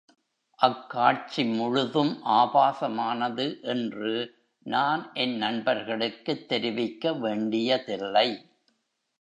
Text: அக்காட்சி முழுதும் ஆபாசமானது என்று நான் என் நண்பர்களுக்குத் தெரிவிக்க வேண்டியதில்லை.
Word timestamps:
அக்காட்சி 0.59 1.43
முழுதும் 1.45 2.19
ஆபாசமானது 2.25 3.61
என்று 3.61 4.35
நான் 4.65 5.11
என் 5.13 5.37
நண்பர்களுக்குத் 5.37 6.47
தெரிவிக்க 6.47 7.13
வேண்டியதில்லை. 7.13 8.45